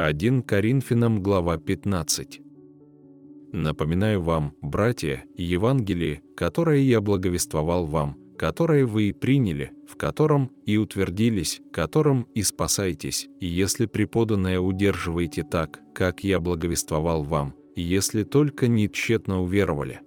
[0.00, 2.40] 1 Коринфянам, глава 15.
[3.52, 10.76] Напоминаю вам, братья, Евангелие, которое я благовествовал вам, которое вы и приняли, в котором и
[10.76, 18.68] утвердились, которым и спасаетесь, и если преподанное удерживаете так, как я благовествовал вам, если только
[18.68, 20.00] не тщетно уверовали.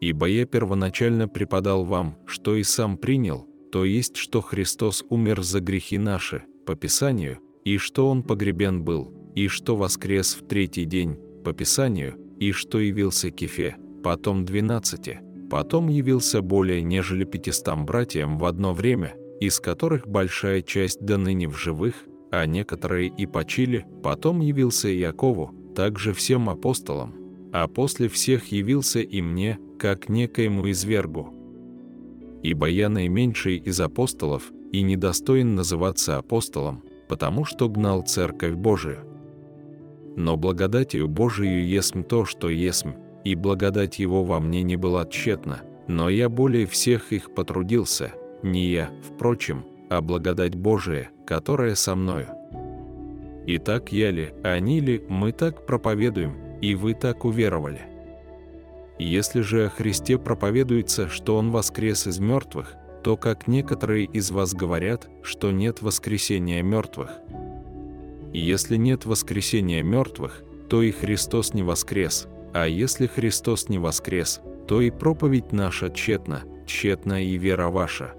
[0.00, 5.58] Ибо я первоначально преподал вам, что и сам принял, то есть, что Христос умер за
[5.58, 11.18] грехи наши, по Писанию, и что Он погребен был, и что воскрес в третий день,
[11.44, 15.18] по Писанию, и что явился Кефе, потом двенадцати,
[15.50, 21.48] потом явился более нежели пятистам братьям в одно время, из которых большая часть до ныне
[21.48, 27.16] в живых, а некоторые и почили, потом явился Якову, также всем апостолам,
[27.52, 31.34] а после всех явился и мне, как некоему извергу.
[32.44, 39.00] Ибо я наименьший из апостолов и недостоин называться апостолом, потому что гнал Церковь Божию.
[40.16, 42.94] Но благодатью Божию есмь то, что есмь,
[43.24, 48.66] и благодать Его во мне не была тщетна, но я более всех их потрудился, не
[48.66, 52.28] я, впрочем, а благодать Божия, которая со мною.
[53.46, 57.80] И так я ли, они ли, мы так проповедуем, и вы так уверовали.
[58.98, 62.74] Если же о Христе проповедуется, что Он воскрес из мертвых,
[63.06, 67.12] то как некоторые из вас говорят, что нет воскресения мертвых.
[68.32, 74.40] И если нет воскресения мертвых, то и Христос не воскрес, а если Христос не воскрес,
[74.66, 78.12] то и проповедь наша тщетна, тщетна и вера ваша.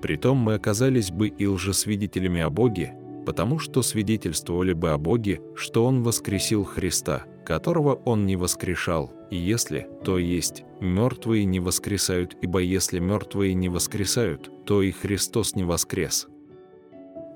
[0.00, 2.94] Притом мы оказались бы и лжесвидетелями о Боге,
[3.26, 9.36] потому что свидетельствовали бы о Боге, что Он воскресил Христа, которого Он не воскрешал, и
[9.36, 15.64] если, то есть, мертвые не воскресают, ибо если мертвые не воскресают, то и Христос не
[15.64, 16.28] воскрес.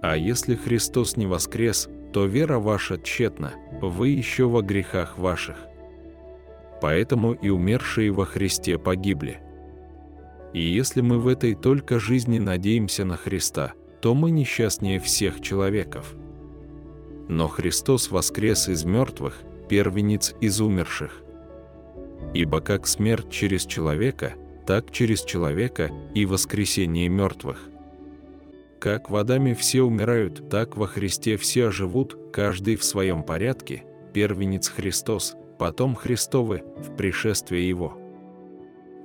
[0.03, 5.57] А если Христос не воскрес, то вера ваша тщетна, вы еще во грехах ваших.
[6.81, 9.41] Поэтому и умершие во Христе погибли.
[10.53, 13.73] И если мы в этой только жизни надеемся на Христа–
[14.07, 16.15] то мы несчастнее всех человеков.
[17.29, 21.23] Но Христос воскрес из мертвых, первенец из умерших.
[22.35, 24.35] Ибо как смерть через человека,
[24.67, 27.69] так через человека и воскресение мертвых.
[28.81, 34.69] Как в Адаме все умирают, так во Христе все оживут, каждый в своем порядке, первенец
[34.69, 37.97] Христос, потом Христовы в пришествие Его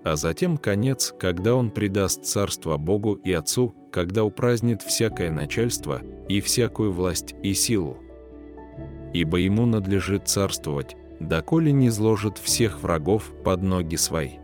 [0.04, 6.42] а затем конец, когда он предаст царство Богу и Отцу, когда упразднит всякое начальство и
[6.42, 7.98] всякую власть и силу.
[9.14, 14.38] Ибо ему надлежит царствовать, доколе не зложит всех врагов под ноги свои.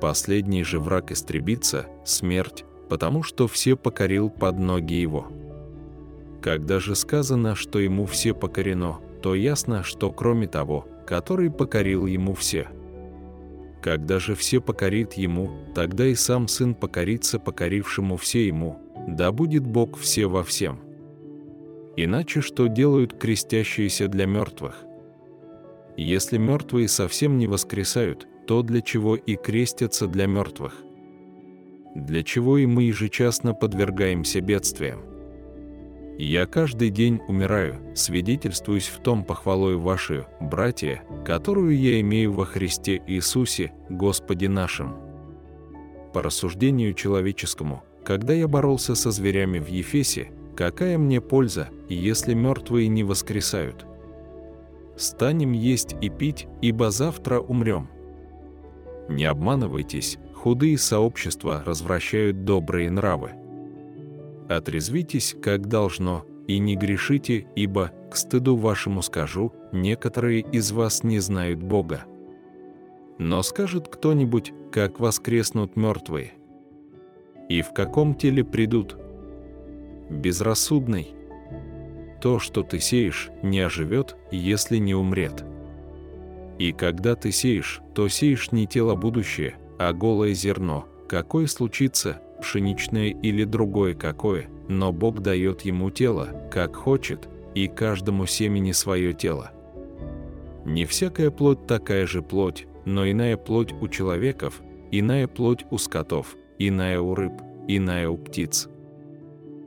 [0.00, 5.28] Последний же враг истребится, смерть, потому что все покорил под ноги его.
[6.40, 12.34] Когда же сказано, что ему все покорено, то ясно, что кроме того, который покорил ему
[12.34, 12.68] все–
[13.82, 18.78] когда же все покорит ему, тогда и сам сын покорится покорившему все ему,
[19.08, 20.78] да будет Бог все во всем.
[21.96, 24.84] Иначе что делают крестящиеся для мертвых?
[25.96, 30.74] Если мертвые совсем не воскресают, то для чего и крестятся для мертвых?
[31.94, 35.02] Для чего и мы ежечасно подвергаемся бедствиям?
[36.18, 43.02] Я каждый день умираю, свидетельствуюсь в том похвалою вашей, братья, которую я имею во Христе
[43.06, 44.94] Иисусе, Господе нашим.
[46.14, 52.88] По рассуждению человеческому, когда я боролся со зверями в Ефесе, какая мне польза, если мертвые
[52.88, 53.86] не воскресают?
[54.96, 57.88] Станем есть и пить, ибо завтра умрем.
[59.08, 63.32] Не обманывайтесь, худые сообщества развращают добрые нравы
[64.56, 71.18] отрезвитесь, как должно, и не грешите, ибо, к стыду вашему скажу, некоторые из вас не
[71.18, 72.04] знают Бога.
[73.18, 76.32] Но скажет кто-нибудь, как воскреснут мертвые?
[77.48, 78.96] И в каком теле придут?
[80.10, 81.14] Безрассудный.
[82.20, 85.44] То, что ты сеешь, не оживет, если не умрет.
[86.58, 90.86] И когда ты сеешь, то сеешь не тело будущее, а голое зерно.
[91.08, 98.26] Какое случится, пшеничное или другое какое, но Бог дает ему тело, как хочет, и каждому
[98.26, 99.52] семени свое тело.
[100.64, 106.36] Не всякая плоть такая же плоть, но иная плоть у человеков, иная плоть у скотов,
[106.58, 107.32] иная у рыб,
[107.68, 108.68] иная у птиц.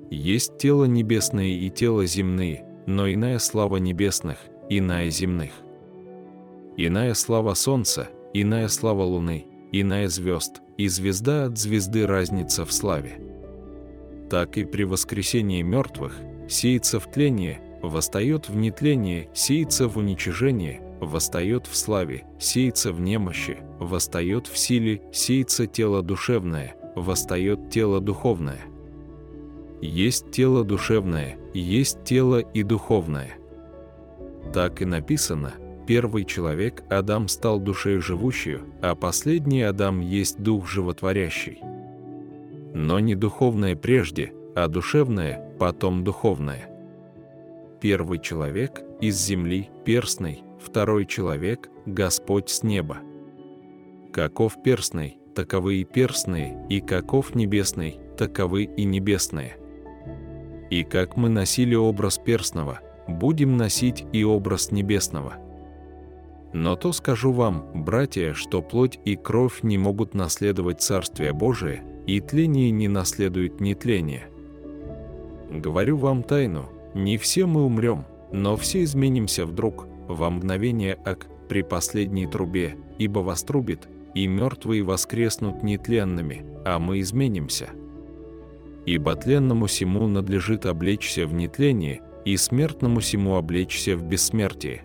[0.10, 4.38] Есть тело небесное и тело земные, но иная слава небесных,
[4.69, 5.52] иная земных.
[6.78, 13.19] Иная слава солнца, иная слава луны, иная звезд, и звезда от звезды разница в славе.
[14.30, 21.68] Так и при воскресении мертвых сеется в тление, восстает в нетлении, сеется в уничижении, восстает
[21.68, 28.60] в славе, сеется в немощи, восстает в силе, сеется тело душевное, восстает тело духовное.
[29.81, 33.38] Есть тело душевное, есть тело и духовное.
[34.54, 35.54] Так и написано,
[35.88, 41.60] первый человек Адам стал душей живущую, а последний Адам есть дух животворящий.
[42.74, 46.69] Но не духовное прежде, а душевное, потом духовное.
[47.81, 52.98] Первый человек из земли перстный, второй человек– Господь с неба.
[54.12, 59.57] Каков перстный, таковы и перстные, и каков небесный, таковы и небесные.
[60.75, 65.36] И как мы носили образ перстного, будем носить и образ небесного.
[66.51, 72.19] Но то скажу вам, братья, что плоть и кровь не могут наследовать Царствие Божие, и
[72.19, 74.27] тление не наследует нетление.
[75.50, 81.62] Говорю вам тайну, не все мы умрем, но все изменимся вдруг, во мгновение ак, при
[81.62, 87.69] последней трубе, ибо вострубит, и мертвые воскреснут нетленными, а мы изменимся.
[88.86, 94.84] Ибо тленному сему надлежит облечься в нетление, и смертному сему облечься в бессмертие.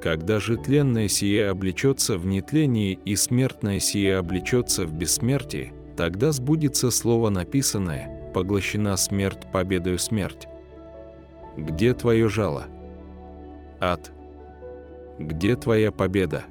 [0.00, 6.90] Когда же тленное сие облечется в нетление и смертное сие облечется в бессмертие, тогда сбудется
[6.90, 10.46] слово написанное «поглощена смерть победою смерть».
[11.56, 12.66] Где твое жало?
[13.80, 14.12] Ад.
[15.18, 16.44] Где твоя победа?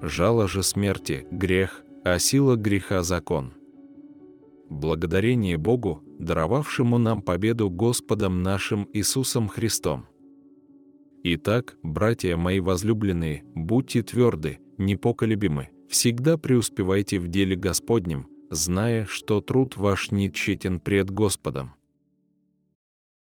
[0.00, 3.52] Жало же смерти– грех, а сила греха– закон.
[4.72, 10.06] Благодарение Богу, даровавшему нам победу Господом нашим Иисусом Христом.
[11.22, 19.76] Итак, братья мои возлюбленные, будьте тверды, непоколебимы, всегда преуспевайте в деле Господнем, зная, что труд
[19.76, 21.74] ваш не тщетен пред Господом.